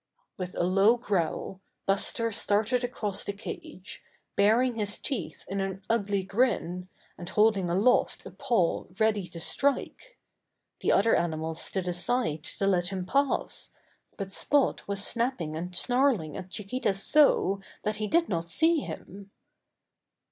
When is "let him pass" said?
12.65-13.75